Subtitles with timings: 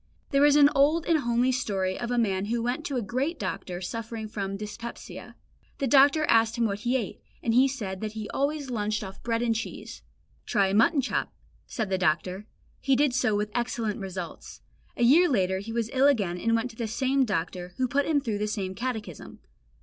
[0.31, 3.37] There is an old and homely story of a man who went to a great
[3.37, 5.35] doctor suffering from dyspepsia.
[5.77, 9.21] The doctor asked him what he ate, and he said that he always lunched off
[9.21, 10.01] bread and cheese.
[10.47, 11.31] "Try a mutton chop,"
[11.67, 12.47] said the doctor.
[12.79, 14.61] He did so with excellent results.
[14.97, 18.07] A year later he was ill again and went to the same doctor, who put
[18.07, 19.37] him through the same catechism.